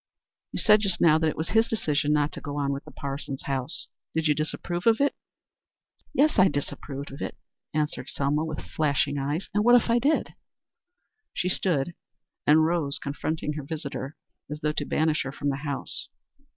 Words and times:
You 0.51 0.57
said 0.59 0.79
just 0.79 0.99
now 0.99 1.19
that 1.19 1.29
it 1.29 1.37
was 1.37 1.49
his 1.49 1.67
decision 1.67 2.11
not 2.11 2.31
to 2.31 2.41
go 2.41 2.55
on 2.57 2.73
with 2.73 2.85
the 2.85 2.91
Parsons 2.91 3.43
house. 3.43 3.85
Did 4.15 4.27
you 4.27 4.33
disapprove 4.33 4.87
of 4.87 4.99
it?" 4.99 5.13
"Yes, 6.11 6.39
I 6.39 6.47
disapproved 6.47 7.11
of 7.11 7.21
it," 7.21 7.37
answered 7.71 8.09
Selma 8.09 8.43
with 8.43 8.61
flashing 8.61 9.19
eyes. 9.19 9.47
"And 9.53 9.63
what 9.63 9.75
if 9.79 9.91
I 9.91 9.99
did?" 9.99 10.33
She 11.35 11.49
rose 11.49 11.93
and 12.47 12.57
stood 12.57 13.03
confronting 13.03 13.53
her 13.53 13.63
visitor 13.63 14.15
as 14.49 14.61
though 14.61 14.73
to 14.73 14.85
banish 14.85 15.21
her 15.21 15.31
from 15.31 15.49
the 15.49 15.57
house. 15.57 16.07